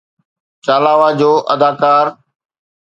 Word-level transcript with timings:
چالاوا 0.65 1.09
جو 1.19 1.31
اداڪار 1.53 2.05